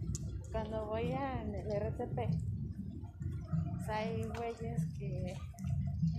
cuando 0.53 0.87
voy 0.87 1.11
a- 1.11 1.43
en 1.43 1.53
el 1.53 1.67
RTP, 1.73 2.29
pues 3.73 3.89
hay 3.89 4.23
güeyes 4.37 4.87
que. 4.97 5.37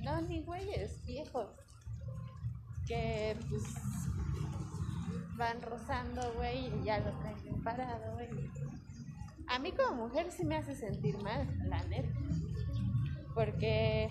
No, 0.03 0.19
ni 0.19 0.41
güeyes, 0.41 1.01
viejos. 1.05 1.47
Que 2.85 3.37
pues 3.49 3.63
van 5.37 5.61
rozando, 5.61 6.33
güey, 6.33 6.65
y 6.67 6.83
ya 6.83 6.99
lo 6.99 7.13
traen 7.13 7.63
parado, 7.63 8.13
güey. 8.15 8.27
A 9.47 9.57
mí 9.59 9.71
como 9.71 10.07
mujer 10.07 10.29
sí 10.33 10.43
me 10.43 10.57
hace 10.57 10.75
sentir 10.75 11.17
mal, 11.19 11.47
la 11.69 11.81
neta. 11.85 12.09
Porque 13.33 14.09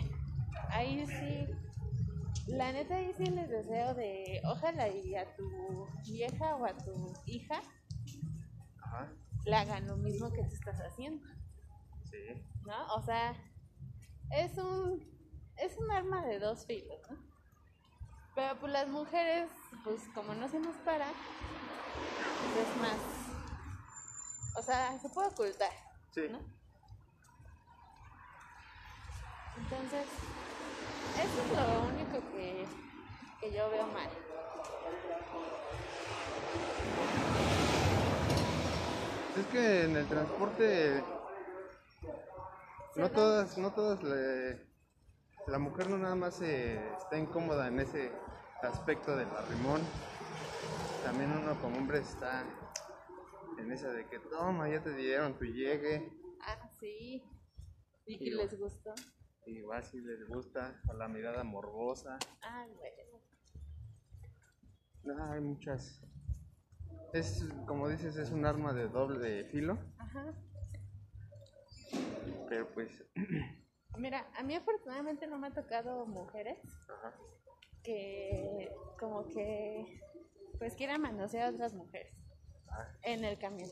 ahí 0.71 1.05
sí 1.07 1.47
la 2.47 2.73
neta 2.73 2.97
ahí 2.97 3.13
sí 3.15 3.25
les 3.27 3.49
deseo 3.49 3.95
de 3.95 4.43
ojalá 4.47 4.89
y 4.89 5.15
a 5.15 5.35
tu 5.35 5.87
vieja 6.07 6.57
o 6.57 6.67
a 6.67 6.77
tu 6.77 7.15
hija 7.27 7.61
ajá, 8.83 9.13
le 9.45 9.55
hagan 9.55 9.87
lo 9.87 9.97
mismo 9.97 10.31
que 10.33 10.43
tú 10.43 10.55
estás 10.55 10.79
haciendo, 10.81 11.27
sí, 12.11 12.47
¿no? 12.67 12.95
O 12.95 13.03
sea, 13.03 13.35
es 14.31 14.57
un 14.59 15.03
es 15.57 15.77
un 15.79 15.91
arma 15.91 16.25
de 16.27 16.39
dos 16.39 16.67
filos, 16.67 17.01
¿no? 17.11 17.17
Pero 18.35 18.59
pues 18.59 18.73
las 18.73 18.89
mujeres, 18.89 19.51
pues 19.85 20.03
como 20.15 20.35
no 20.35 20.49
se 20.49 20.59
nos 20.59 20.77
para, 20.79 21.07
pues 22.41 22.69
es 22.69 22.77
más, 22.77 22.99
o 24.59 24.63
sea, 24.63 24.99
se 24.99 25.09
puede 25.09 25.29
ocultar, 25.29 25.71
sí. 26.13 26.23
¿no? 26.31 26.41
Entonces, 29.57 30.07
eso 31.23 31.43
es 31.43 31.51
lo 31.51 31.85
único 31.87 32.21
que, 32.31 32.67
que 33.41 33.53
yo 33.53 33.71
veo 33.71 33.87
mal. 33.89 34.11
Es 39.37 39.47
que 39.47 39.85
en 39.85 39.97
el 39.97 40.07
transporte 40.09 41.03
no 42.97 43.11
todas, 43.11 43.59
no 43.59 43.73
todas 43.73 44.03
le- 44.03 44.65
la 45.49 45.59
mujer 45.59 45.91
no 45.91 45.99
nada 45.99 46.15
más 46.15 46.41
eh, 46.41 46.81
está 46.97 47.19
incómoda 47.19 47.67
en 47.67 47.81
ese 47.81 48.13
aspecto 48.63 49.17
del 49.17 49.29
arrimón. 49.31 49.83
También 51.03 51.33
uno 51.33 51.61
como 51.61 51.77
hombre 51.79 51.99
está 51.99 52.45
en 53.59 53.73
esa 53.73 53.89
de 53.91 54.09
que 54.09 54.19
toma, 54.21 54.69
ya 54.69 54.83
te 54.83 54.95
dieron 54.95 55.37
tu 55.37 55.45
llegue. 55.45 56.13
Ah, 56.47 56.69
sí. 56.79 57.23
¿Y 58.07 58.19
que 58.19 58.31
les 58.31 58.59
gustó? 58.59 58.95
Igual 59.47 59.83
si 59.85 60.01
les 60.01 60.27
gusta, 60.27 60.81
o 60.89 60.95
la 60.95 61.07
mirada 61.09 61.45
morbosa. 61.45 62.19
Ah, 62.43 62.67
bueno. 62.77 63.21
No, 65.05 65.33
hay 65.33 65.41
muchas. 65.41 66.01
Es, 67.13 67.45
como 67.67 67.89
dices, 67.89 68.17
es 68.17 68.31
un 68.31 68.47
arma 68.47 68.73
de 68.73 68.89
doble 68.89 69.45
filo, 69.45 69.79
Ajá. 69.99 70.33
pero 72.49 72.69
pues... 72.73 73.05
Mira, 73.99 74.27
a 74.37 74.43
mí 74.43 74.55
afortunadamente 74.57 75.27
no 75.29 75.39
me 75.39 75.47
ha 75.49 75.55
tocado 75.55 76.05
mujeres 76.07 76.59
Ajá. 76.89 77.15
que 77.85 78.73
como 78.99 79.29
que 79.29 80.01
pues 80.59 80.75
quiera 80.75 80.99
manosear 80.99 81.47
a 81.47 81.55
otras 81.55 81.75
mujeres 81.75 82.13
Ah, 82.71 82.89
en 83.03 83.25
el 83.25 83.39
camión. 83.39 83.71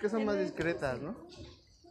que 0.00 0.08
son 0.08 0.24
más 0.26 0.38
discretas, 0.38 1.00
¿no? 1.00 1.16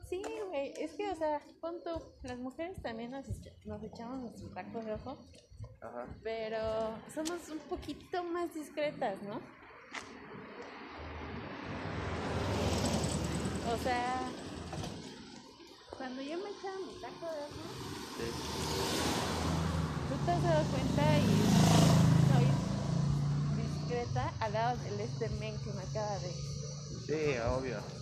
Sí, 0.10 0.22
güey, 0.48 0.74
es 0.78 0.91
que, 0.93 1.10
o 1.12 1.15
sea, 1.15 1.41
pon 1.60 1.82
tú, 1.84 1.89
las 2.24 2.38
mujeres 2.39 2.82
también 2.82 3.12
nos, 3.12 3.28
echa- 3.28 3.52
nos 3.65 3.84
echamos 3.84 4.22
nuestro 4.22 4.48
taco 4.50 4.80
de 4.82 4.93
ojo, 4.93 5.17
Ajá. 5.82 6.08
pero 6.24 6.60
somos 7.13 7.50
un 7.50 7.60
poquito 7.70 8.24
más 8.24 8.54
discretas, 8.54 9.22
¿no? 9.24 9.36
O 13.74 13.78
sea, 13.84 14.22
cuando 15.98 16.22
yo 16.22 16.38
me 16.38 16.50
echaba 16.52 16.78
mi 16.86 17.02
taco 17.02 17.26
de 17.26 17.41
ojo, 17.43 17.67
Sí. 18.17 18.32
tú 20.10 20.26
te 20.26 20.32
has 20.32 20.43
dado 20.43 20.63
cuenta 20.72 21.17
y 21.20 21.28
soy 22.32 23.62
discreta 23.62 24.34
al 24.39 24.54
lado 24.54 24.78
del 24.84 25.02
este 25.02 25.28
men 25.32 25.58
que 25.63 25.72
me 25.74 25.82
acaba 25.82 26.17
de... 26.20 26.32
Sí, 27.06 27.38
obvio. 27.39 27.96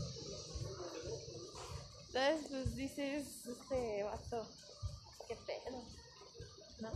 Entonces, 2.16 2.48
pues 2.50 2.76
dices, 2.78 3.46
este 3.46 4.04
vato, 4.04 4.48
qué 5.28 5.36
pedo, 5.36 5.84
¿no? 6.80 6.90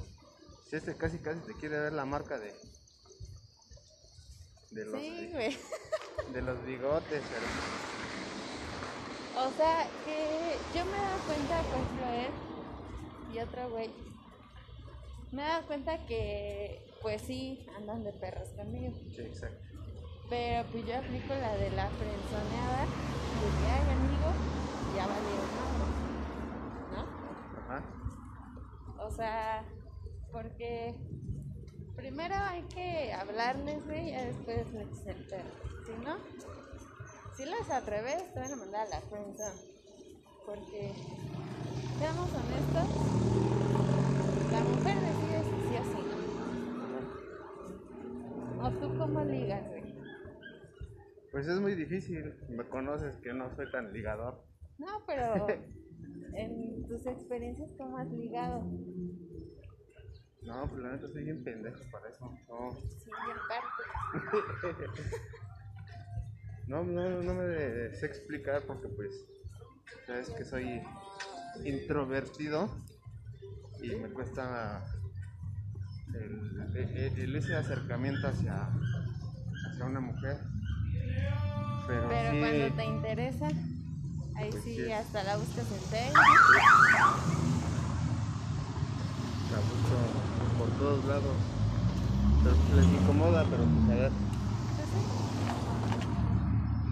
Si 0.70 0.78
este 0.78 0.96
casi 0.96 1.18
casi 1.18 1.42
te 1.42 1.56
quiere 1.56 1.78
ver 1.78 1.92
la 1.92 2.06
marca 2.06 2.40
de. 2.40 2.54
De 4.72 4.86
los, 4.86 5.02
Sí, 5.02 5.30
güey. 5.34 5.58
de 6.32 6.42
los 6.42 6.66
bigotes, 6.66 7.22
pero. 7.34 7.46
O 9.46 9.52
sea, 9.58 9.90
que 10.06 10.58
yo 10.74 10.86
me 10.86 10.98
he 10.98 11.02
dado 11.02 11.26
cuenta, 11.26 11.64
por 11.64 11.74
ejemplo, 11.80 12.06
él 12.06 12.32
y 13.34 13.40
otro 13.40 13.70
güey, 13.72 13.90
me 15.34 15.44
he 15.44 15.48
dado 15.48 15.68
cuenta 15.68 16.06
que, 16.06 16.82
pues 17.02 17.22
sí, 17.24 17.68
andan 17.76 18.06
de 18.06 18.14
perros 18.14 18.48
conmigo. 18.56 18.94
Sí, 19.14 19.22
exacto. 19.24 19.58
Pero 20.30 20.70
pues 20.72 20.86
yo 20.86 20.96
aplico 20.96 21.34
la 21.34 21.58
de 21.58 21.72
la 21.72 21.90
frenzoneada, 21.90 22.86
de 22.86 23.50
que 23.60 23.68
ay 23.68 23.92
amigo, 23.92 24.59
ya 25.00 25.08
valió 25.08 25.32
madre, 25.56 27.08
Ajá. 27.58 27.80
¿no? 28.98 29.06
O 29.06 29.12
sea, 29.12 29.64
porque 30.30 30.94
primero 31.96 32.36
hay 32.36 32.64
que 32.64 33.14
hablarles, 33.14 33.86
güey, 33.86 34.10
y 34.10 34.12
ya 34.12 34.26
después 34.26 34.70
les 34.74 35.08
el 35.08 35.26
perro. 35.28 35.52
Si 35.86 35.94
no, 36.04 36.18
si 37.38 37.46
las 37.46 37.70
atreves, 37.70 38.34
te 38.34 38.42
van 38.42 38.52
a 38.52 38.56
mandar 38.58 38.88
a 38.88 38.90
la 38.90 39.00
friendzone. 39.02 39.62
Porque, 40.46 40.92
seamos 41.98 42.30
honestos, 42.34 42.90
la 44.52 44.60
mujer 44.62 45.00
decide 45.00 45.44
si 45.44 45.52
sí 45.70 45.78
o 45.80 45.84
si 45.86 46.02
no. 48.60 48.68
O 48.68 48.72
tú 48.72 48.98
cómo 48.98 49.24
ligas, 49.24 49.66
güey. 49.70 49.80
Pues 51.32 51.48
es 51.48 51.60
muy 51.62 51.76
difícil. 51.76 52.36
Me 52.50 52.68
conoces 52.68 53.16
que 53.18 53.32
no 53.32 53.56
soy 53.56 53.72
tan 53.72 53.94
ligador. 53.94 54.49
No, 54.80 54.88
pero 55.06 55.48
en 56.34 56.88
tus 56.88 57.06
experiencias, 57.06 57.74
¿cómo 57.78 57.98
has 57.98 58.10
ligado? 58.12 58.66
No, 60.44 60.68
pues 60.70 60.82
la 60.82 60.92
neta 60.94 61.08
soy 61.10 61.24
bien 61.26 61.44
pendejo 61.44 61.80
para 61.92 62.10
eso. 62.10 62.26
No, 62.48 62.72
Sí, 63.04 63.12
en 63.12 63.38
parte. 63.48 63.84
no, 66.68 66.84
no, 66.84 67.24
no 67.24 67.34
me 67.34 67.94
sé 67.94 68.06
explicar 68.06 68.64
porque 68.66 68.88
pues 68.90 69.28
sabes 70.08 70.30
que 70.30 70.46
soy 70.46 70.82
introvertido 71.66 72.70
y 73.82 73.96
me 73.96 74.10
cuesta 74.14 74.86
el, 76.14 76.72
el- 76.76 77.20
el- 77.20 77.36
ese 77.36 77.56
acercamiento 77.56 78.28
hacia, 78.28 78.70
hacia 79.66 79.86
una 79.86 80.00
mujer. 80.00 80.38
Pero, 81.88 82.08
Pero 82.10 82.32
sí, 82.32 82.40
cuando 82.40 82.76
te 82.76 82.86
interesa, 82.86 83.48
ahí 84.40 84.50
Pues 84.52 84.64
sí, 84.64 84.92
hasta 84.92 85.24
la 85.24 85.38
buscas 85.38 85.66
en 85.72 85.80
Facebook. 85.90 86.24
la 89.52 89.58
busco 89.58 89.96
por 90.58 90.70
todos 90.80 91.06
lados. 91.06 91.36
Pues, 92.44 92.56
les 92.76 92.86
incomoda, 93.02 93.44
pero 93.50 93.64
pues 93.66 93.90
a 93.92 93.96
ver. 94.02 94.12
Pues 94.76 94.90
sí. 94.90 95.02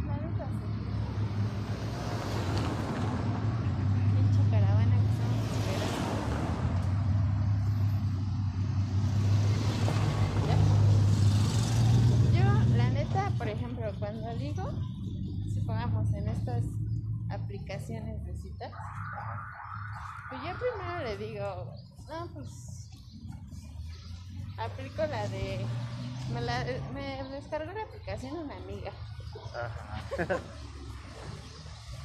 La 0.08 0.16
neta 0.16 0.46
sí. 0.46 0.68
Pinche 4.16 4.42
caravana 4.52 4.96
que 4.98 5.08
estamos 5.14 5.44
esperando. 5.54 6.08
¿Ya? 10.48 10.58
Yo, 12.40 12.76
la 12.76 12.90
neta, 12.90 13.32
por 13.38 13.48
ejemplo, 13.48 13.86
cuando 14.00 14.34
ligo, 14.34 14.70
si 15.54 15.60
pongamos 15.62 16.12
en 16.14 16.28
estas 16.28 16.64
aplicaciones 17.30 18.26
de 18.26 18.34
citas, 18.36 18.72
pues 20.30 20.42
yo 20.42 20.50
primero 20.60 21.04
le 21.04 21.18
digo, 21.18 21.74
no, 22.10 22.28
pues 22.34 22.90
aplico 24.58 25.06
la 25.06 25.28
de. 25.28 25.66
Me, 26.34 26.42
la, 26.42 26.66
me 26.94 27.24
descargó 27.30 27.72
la 27.72 27.84
aplicación 27.84 28.38
una 28.38 28.58
amiga 28.58 28.92
Ajá. 29.56 30.02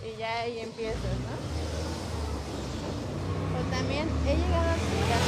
y 0.06 0.16
ya 0.16 0.40
ahí 0.42 0.60
empiezo, 0.60 1.08
¿no? 1.24 1.34
O 3.58 3.62
también 3.74 4.08
he 4.24 4.36
llegado 4.36 4.68
a 4.68 4.74
aplicar 4.74 5.20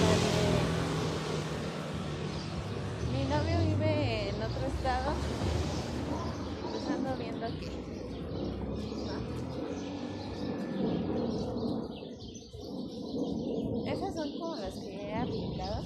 la 0.00 0.12
de. 0.22 0.34
Mi 3.12 3.24
novio 3.24 3.58
vive 3.74 4.28
en 4.28 4.36
otro 4.42 4.66
estado 4.66 5.12
y 6.62 6.70
pues 6.70 6.86
ando 6.88 7.16
viendo 7.16 7.46
que. 7.58 7.68
¿no? 9.06 9.16
Esas 13.90 14.14
son 14.14 14.38
como 14.38 14.56
las 14.56 14.74
que 14.74 15.08
he 15.08 15.14
aplicado. 15.14 15.82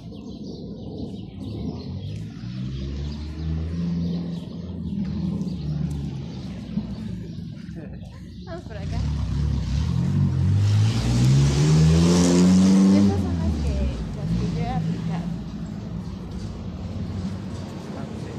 Vamos 8.45 8.63
por 8.63 8.77
acá. 8.77 8.99
Estas 12.95 13.19
son 13.21 13.35
las 13.37 13.53
que, 13.61 13.75
las 14.17 14.29
que 14.33 14.45
yo 14.55 14.59
he 14.59 14.69
aplicado. 14.69 15.27
Ah, 17.95 18.05
sí. 18.23 18.33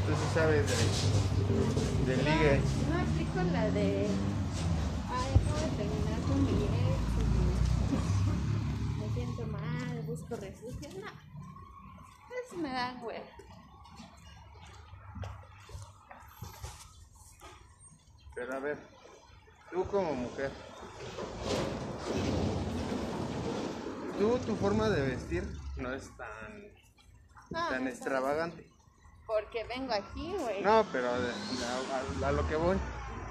Entonces 0.00 0.28
sabes 0.34 0.64
de, 0.66 0.76
de 2.06 2.16
ligue. 2.22 2.54
No, 2.88 2.94
no 2.94 3.00
aplico 3.02 3.38
la 3.52 3.64
de. 3.70 3.86
Ay, 5.10 5.28
acabo 5.34 5.58
de 5.60 5.70
terminar 5.76 6.20
con 6.26 6.38
mi 6.44 6.50
ex 6.64 7.00
y 8.96 9.00
me 9.00 9.06
siento 9.14 9.42
mal, 9.46 10.02
busco 10.06 10.34
refugio. 10.36 10.88
No. 11.00 11.10
Eso 12.46 12.56
me 12.56 12.70
dan 12.70 13.00
güey. 13.00 13.20
Pero 18.48 18.56
a 18.60 18.62
ver, 18.62 18.78
tú 19.70 19.84
como 19.88 20.14
mujer, 20.14 20.50
tú 24.18 24.38
tu 24.38 24.56
forma 24.56 24.88
de 24.88 25.02
vestir 25.02 25.44
no 25.76 25.92
es 25.92 26.04
tan, 26.16 26.62
No, 27.50 27.68
tan 27.68 27.84
no 27.84 27.90
extravagante. 27.90 28.66
Porque 29.26 29.64
vengo 29.64 29.92
aquí, 29.92 30.32
güey. 30.38 30.62
No, 30.62 30.82
pero 30.90 31.08
a- 31.10 32.26
a 32.28 32.32
lo 32.32 32.48
que 32.48 32.56
voy. 32.56 32.78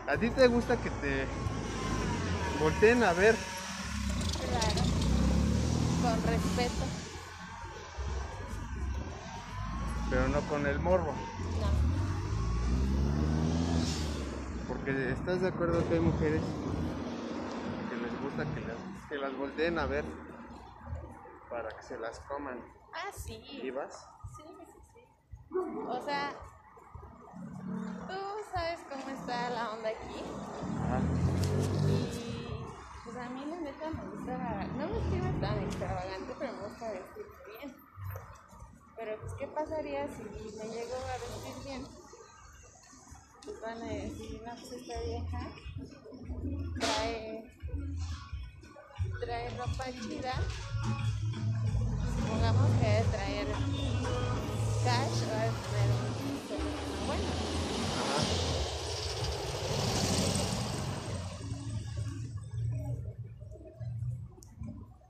A 0.07 0.15
ti 0.17 0.29
te 0.29 0.45
gusta 0.45 0.77
que 0.77 0.91
te 0.91 1.25
volteen 2.59 3.03
a 3.03 3.13
ver. 3.13 3.35
Claro. 4.37 4.83
Con 6.03 6.31
respeto. 6.31 6.85
pero 10.11 10.27
no 10.29 10.41
con 10.41 10.67
el 10.67 10.79
morbo. 10.79 11.11
No. 11.11 12.06
Porque 14.87 15.11
estás 15.11 15.41
de 15.41 15.49
acuerdo 15.49 15.85
que 15.89 15.95
hay 15.95 15.99
mujeres 15.99 16.41
que 17.89 17.95
les 17.97 18.21
gusta 18.21 18.45
que 18.55 18.61
las, 18.61 19.09
que 19.09 19.17
las 19.17 19.37
volteen 19.37 19.77
a 19.79 19.85
ver 19.85 20.05
para 21.49 21.67
que 21.75 21.83
se 21.83 21.99
las 21.99 22.21
coman. 22.21 22.57
Ah, 22.93 23.11
sí. 23.11 23.59
¿Vivas? 23.61 24.07
Sí, 24.37 24.43
sí, 24.65 24.79
sí. 24.93 25.01
O 25.89 26.01
sea, 26.05 26.31
tú 28.07 28.15
sabes 28.53 28.79
cómo 28.89 29.09
está 29.09 29.49
la 29.49 29.71
onda 29.71 29.89
aquí. 29.89 30.23
Ajá. 30.85 31.01
Y 31.85 32.63
pues 33.03 33.17
a 33.17 33.29
mí 33.31 33.43
la 33.45 33.57
neta 33.57 33.89
me 33.89 34.09
gusta, 34.09 34.67
no 34.77 34.87
vestirme 34.87 35.33
tan 35.41 35.63
extravagante, 35.63 36.33
pero 36.39 36.53
me 36.53 36.61
gusta 36.65 36.91
vestirme 36.93 37.35
bien. 37.59 37.75
Pero 38.95 39.19
pues 39.19 39.33
qué 39.33 39.47
pasaría 39.47 40.07
si 40.07 40.23
me 40.23 40.69
llego 40.69 40.95
a 40.95 41.43
vestir 41.43 41.63
bien. 41.65 42.06
Van 43.61 43.81
a 43.81 43.85
decir, 43.85 44.41
no, 44.45 44.55
pues 44.55 44.71
esta 44.73 45.01
vieja 45.01 45.51
trae, 46.79 47.51
trae 49.21 49.49
ropa 49.57 49.85
chida. 49.85 50.33
Supongamos 52.19 52.71
que 52.79 52.99
es 52.99 53.11
traer 53.11 53.47
cash 54.83 55.23
o 55.23 55.35
has 55.35 55.53
de 55.53 55.61
tener 55.71 55.89
un 55.97 56.47
teléfono 56.47 57.07
bueno. 57.07 57.29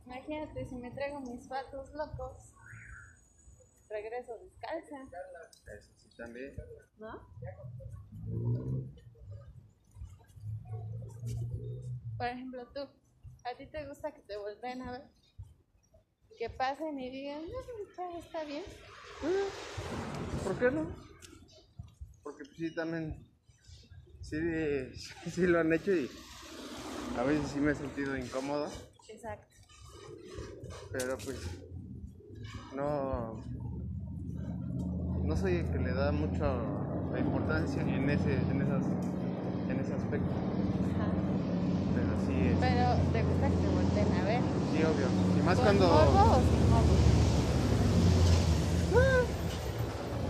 Imagínate 0.05 0.65
si 0.69 0.75
me 0.75 0.91
traigo 0.91 1.19
mis 1.21 1.47
patos 1.47 1.91
locos, 1.93 2.53
regreso 3.89 4.37
descalza, 4.37 4.97
Eso 5.75 5.91
sí 5.97 6.09
también. 6.15 6.55
¿no? 6.99 7.19
Por 12.17 12.27
ejemplo, 12.27 12.67
tú, 12.73 12.81
¿a 13.43 13.55
ti 13.57 13.67
te 13.67 13.87
gusta 13.87 14.11
que 14.11 14.21
te 14.21 14.37
volteen 14.37 14.81
a 14.81 14.91
ver? 14.91 15.03
Que 16.37 16.49
pasen 16.49 16.99
y 16.99 17.09
digan, 17.09 17.41
no, 17.97 18.19
está 18.19 18.43
bien. 18.43 18.63
¿Por 20.43 20.57
qué 20.59 20.71
no? 20.71 20.87
Porque 22.23 22.43
pues 22.45 22.57
sí 22.57 22.73
también 22.75 23.15
sí, 24.21 24.37
sí 25.31 25.47
lo 25.47 25.59
han 25.59 25.73
hecho 25.73 25.91
y 25.93 26.09
a 27.17 27.23
veces 27.23 27.49
sí 27.49 27.59
me 27.59 27.71
he 27.71 27.75
sentido 27.75 28.17
incómodo, 28.17 28.67
Exacto. 29.09 29.47
pero 30.91 31.17
pues 31.17 31.39
no 32.73 33.41
no 35.23 35.35
soy 35.35 35.57
el 35.57 35.71
que 35.71 35.79
le 35.79 35.93
da 35.93 36.11
mucha 37.07 37.19
importancia 37.19 37.81
en 37.83 38.09
ese 38.09 38.33
en 38.51 38.61
esas 38.61 38.85
en 39.69 39.79
ese 39.79 39.93
aspecto, 39.93 40.33
Ajá. 40.95 41.11
pero 41.93 42.19
sí 42.19 42.33
es- 42.47 42.59
Pero 42.59 43.11
te 43.11 43.23
gusta 43.23 43.49
que 43.49 43.57
te 43.57 43.69
volteen 43.69 44.13
a 44.13 44.23
ver. 44.23 44.43
sí 44.71 44.83
obvio, 44.83 45.09
y 45.37 45.41
más 45.41 45.55
¿Con 45.57 45.65
cuando 45.65 45.87
morbo 45.87 46.37
o 46.37 46.41
sin 46.43 46.69
morbo? 46.69 46.97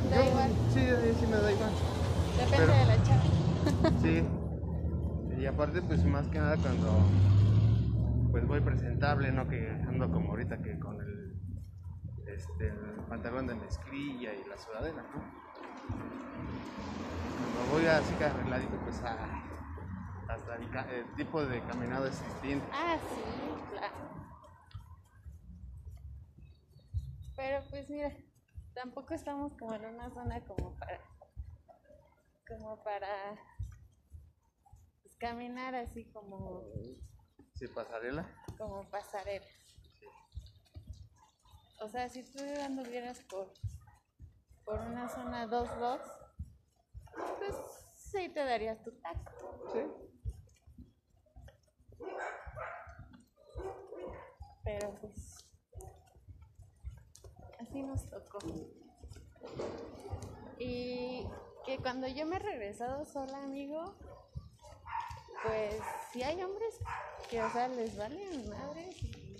Da 0.09 0.17
yo- 0.23 0.29
igual, 0.29 0.57
sí, 0.69 1.15
sí 1.15 1.27
me 1.27 1.37
da 1.37 1.51
igual. 1.51 1.73
depende 2.35 2.57
pero- 2.57 2.73
de 2.73 2.85
la 2.85 3.03
chava. 3.03 3.23
Sí. 4.01 4.23
Y 5.37 5.45
aparte, 5.45 5.81
pues 5.81 6.03
más 6.05 6.27
que 6.29 6.39
nada 6.39 6.57
cuando 6.57 7.11
pues 8.31 8.47
voy 8.47 8.61
presentable, 8.61 9.31
no 9.31 9.47
que 9.47 9.69
ando 9.87 10.09
como 10.11 10.31
ahorita 10.31 10.61
que 10.61 10.77
con 10.79 10.99
el, 11.01 11.35
este, 12.27 12.67
el 12.67 13.03
pantalón 13.09 13.47
de 13.47 13.55
mezclilla 13.55 14.33
y 14.33 14.43
la 14.45 14.57
sudadera, 14.57 15.03
¿no? 15.03 15.46
Cuando 17.37 17.65
voy 17.67 17.85
así 17.85 18.15
que 18.15 18.23
arregladito, 18.23 18.77
pues 18.83 19.01
ah, 19.03 19.29
hasta 20.27 20.55
el, 20.89 21.15
tipo 21.15 21.45
de 21.45 21.61
caminado 21.65 22.07
es 22.07 22.21
distinto. 22.23 22.67
Ah, 22.73 22.99
sí, 23.15 23.23
claro. 23.69 23.95
Pero 27.35 27.63
pues 27.69 27.89
mira, 27.89 28.11
tampoco 28.73 29.13
estamos 29.13 29.53
como 29.53 29.73
en 29.75 29.85
una 29.85 30.09
zona 30.09 30.41
como 30.41 30.75
para 30.77 30.99
como 32.47 32.83
para 32.83 33.35
pues, 35.03 35.15
caminar 35.17 35.75
así 35.75 36.05
como 36.05 36.63
Sí, 37.53 37.67
pasarela. 37.67 38.25
como 38.57 38.83
pasarela. 38.89 39.45
O 41.79 41.87
sea, 41.87 42.09
si 42.09 42.23
tú 42.23 42.39
anduvieras 42.63 43.19
por 43.29 43.53
por 44.67 44.81
una 44.81 45.07
zona 45.07 45.47
2-2, 45.47 46.01
pues 47.37 47.55
sí 47.95 48.27
te 48.27 48.43
darías 48.43 48.83
tu 48.83 48.91
taco. 48.99 49.31
Sí. 49.71 49.79
Pero 54.65 54.93
pues 54.95 55.47
así 57.61 57.81
nos 57.81 58.09
tocó. 58.09 58.39
Y 60.59 61.25
que 61.65 61.77
cuando 61.77 62.07
yo 62.09 62.25
me 62.25 62.35
he 62.35 62.39
regresado 62.39 63.05
sola, 63.05 63.41
amigo, 63.43 63.95
pues 65.43 65.81
sí 66.11 66.23
hay 66.23 66.43
hombres 66.43 66.77
que, 67.29 67.41
o 67.41 67.49
sea, 67.51 67.69
les 67.69 67.95
valen 67.95 68.49
madres 68.49 69.01
y 69.01 69.37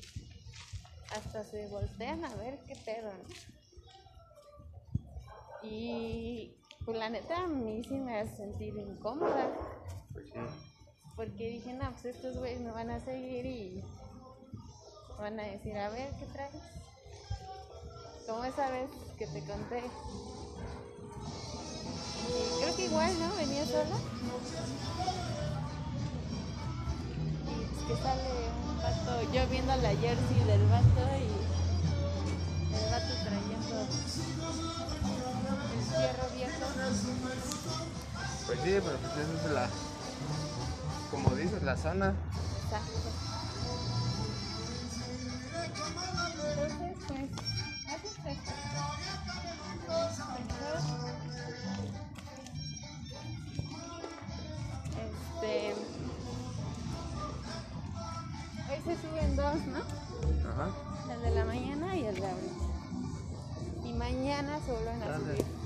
hasta 1.14 1.44
se 1.44 1.68
voltean 1.68 2.24
a 2.24 2.34
ver 2.36 2.60
qué 2.66 2.78
pedo, 2.78 3.12
¿no? 3.12 3.57
Y 5.64 6.56
pues 6.86 6.98
la 6.98 7.10
neta 7.10 7.44
a 7.44 7.48
mí 7.48 7.84
sí 7.84 7.96
me 7.96 8.20
hace 8.20 8.38
sentir 8.38 8.76
incómoda. 8.78 9.52
Pues 10.14 10.26
sí. 10.28 10.40
Porque 11.16 11.50
dije, 11.50 11.74
no, 11.74 11.92
pues 11.92 12.16
estos 12.16 12.38
güeyes 12.38 12.62
me 12.62 12.72
van 12.72 12.92
a 12.92 13.00
seguir 13.00 13.46
y 13.46 13.84
van 15.20 15.40
a 15.40 15.44
decir, 15.44 15.76
a 15.78 15.90
ver, 15.90 16.14
¿qué 16.20 16.26
traes? 16.28 16.54
Como 18.28 18.44
esa 18.44 18.70
vez 18.70 18.90
que 19.18 19.26
te 19.28 19.44
conté. 19.46 19.84
Y 22.28 22.62
creo 22.62 22.76
que 22.76 22.86
igual, 22.86 23.20
¿no? 23.20 23.36
Venía 23.36 23.66
sola. 23.66 23.98
Y 27.46 27.66
pues 27.66 27.84
que 27.88 28.04
sale 28.04 28.30
un 28.70 28.78
vato, 28.78 29.34
yo 29.34 29.48
viendo 29.50 29.76
la 29.78 29.90
jersey 29.90 30.44
del 30.46 30.66
vato 30.68 31.04
y 31.18 31.30
el 32.76 32.92
vato 32.92 33.14
trayendo 33.24 33.88
el 35.78 35.84
fierro 35.86 36.30
viejo. 36.36 36.66
Pues 38.46 38.60
sí, 38.64 38.80
pero 38.84 38.98
pues 38.98 39.14
esa 39.18 39.48
es 39.48 39.52
la, 39.52 39.70
como 41.12 41.30
dices, 41.36 41.64
la 41.64 41.78
zona. 41.78 42.14
Exacto. 42.64 43.10
Entonces, 46.50 46.98
pues, 47.08 47.28
fue. 48.22 48.34
Este. 55.04 55.76
Hoy 58.70 58.80
se 58.84 59.02
suben 59.02 59.36
dos, 59.36 59.56
¿no? 59.68 59.80
Ajá. 60.50 60.68
El 61.14 61.22
de 61.22 61.32
la 61.32 61.46
mañana 61.46 61.96
y 61.96 62.06
el 62.06 62.16
de 62.16 62.28
ahorita. 62.28 62.66
Y 63.86 63.94
mañana 63.94 64.60
se 64.66 64.72
vuelven 64.72 65.04
a 65.04 65.18
subir 65.18 65.57